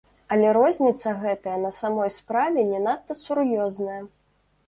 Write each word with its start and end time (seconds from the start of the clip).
Але 0.35 0.47
розніца 0.57 1.11
гэтая 1.23 1.57
на 1.65 1.69
самой 1.81 2.09
справе 2.17 2.65
не 2.71 2.79
надта 2.87 3.17
сур'ёзная. 3.19 4.01